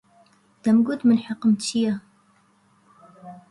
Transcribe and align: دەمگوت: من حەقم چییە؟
دەمگوت: 0.63 1.01
من 1.07 1.19
حەقم 1.25 1.53
چییە؟ 1.63 1.93